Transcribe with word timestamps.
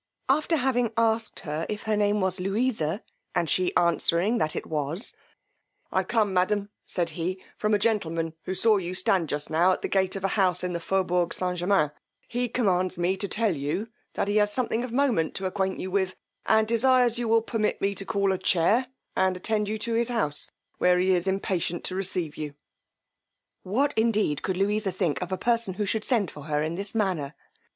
After 0.29 0.55
having 0.55 0.91
asked 0.97 1.43
if 1.45 1.83
her 1.83 1.95
name 1.95 2.21
was 2.21 2.39
Louisa, 2.39 3.03
and 3.35 3.47
she 3.47 3.71
answering 3.75 4.39
that 4.39 4.55
it 4.55 4.65
was, 4.65 5.13
I 5.91 6.03
come, 6.03 6.33
madam, 6.33 6.71
said 6.87 7.11
he, 7.11 7.39
from 7.55 7.75
a 7.75 7.77
gentleman 7.77 8.33
who 8.45 8.55
saw 8.55 8.77
you 8.77 8.95
stand 8.95 9.29
just 9.29 9.51
now 9.51 9.71
at 9.73 9.83
the 9.83 9.87
gate 9.87 10.15
of 10.15 10.23
a 10.23 10.29
house 10.29 10.63
in 10.63 10.73
the 10.73 10.79
Fauxbourg 10.79 11.35
St. 11.35 11.59
Germains, 11.59 11.91
he 12.27 12.49
commands 12.49 12.97
me 12.97 13.15
to 13.15 13.27
tell 13.27 13.55
you, 13.55 13.89
that 14.15 14.27
he 14.27 14.37
has 14.37 14.51
something 14.51 14.83
of 14.83 14.91
moment 14.91 15.35
to 15.35 15.45
acquaint 15.45 15.79
you 15.79 15.91
with, 15.91 16.15
and 16.47 16.67
desires 16.67 17.19
you 17.19 17.27
will 17.27 17.43
permit 17.43 17.79
me 17.79 17.93
to 17.93 18.03
call 18.03 18.31
a 18.31 18.39
chair, 18.39 18.87
and 19.15 19.37
attend 19.37 19.67
you 19.67 19.77
to 19.77 19.93
his 19.93 20.09
house, 20.09 20.49
where 20.79 20.97
he 20.97 21.11
is 21.13 21.27
impatient 21.27 21.83
to 21.83 21.93
receive 21.95 22.35
you. 22.37 22.55
What, 23.61 23.95
indeed, 23.95 24.41
could 24.41 24.57
Louisa 24.57 24.91
think 24.91 25.21
of 25.21 25.31
a 25.31 25.37
person 25.37 25.75
who 25.75 25.85
should 25.85 26.03
send 26.05 26.31
for 26.31 26.45
her 26.45 26.63
in 26.63 26.73
this 26.73 26.95
manner? 26.95 27.35